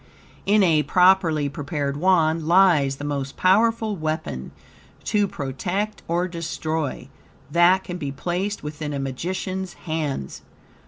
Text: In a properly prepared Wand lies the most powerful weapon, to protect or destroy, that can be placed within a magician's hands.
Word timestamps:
In 0.47 0.63
a 0.63 0.81
properly 0.81 1.47
prepared 1.47 1.95
Wand 1.95 2.47
lies 2.47 2.95
the 2.95 3.03
most 3.03 3.37
powerful 3.37 3.95
weapon, 3.95 4.49
to 5.03 5.27
protect 5.27 6.01
or 6.07 6.27
destroy, 6.27 7.07
that 7.51 7.83
can 7.83 7.97
be 7.99 8.11
placed 8.11 8.63
within 8.63 8.93
a 8.93 8.99
magician's 8.99 9.73
hands. 9.85 10.41